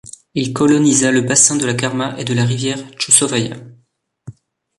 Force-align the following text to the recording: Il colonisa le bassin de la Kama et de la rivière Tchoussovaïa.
Il 0.33 0.51
colonisa 0.51 1.11
le 1.11 1.21
bassin 1.21 1.57
de 1.57 1.65
la 1.67 1.75
Kama 1.75 2.15
et 2.19 2.25
de 2.25 2.33
la 2.33 2.43
rivière 2.43 2.79
Tchoussovaïa. 2.97 3.55